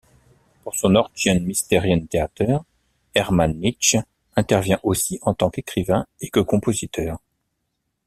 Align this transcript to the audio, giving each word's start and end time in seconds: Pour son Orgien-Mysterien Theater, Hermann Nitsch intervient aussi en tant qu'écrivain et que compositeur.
Pour 0.63 0.73
son 0.73 0.95
Orgien-Mysterien 0.95 2.03
Theater, 2.07 2.61
Hermann 3.13 3.53
Nitsch 3.59 3.97
intervient 4.35 4.79
aussi 4.81 5.19
en 5.21 5.35
tant 5.35 5.51
qu'écrivain 5.51 6.07
et 6.21 6.29
que 6.29 6.39
compositeur. 6.39 7.19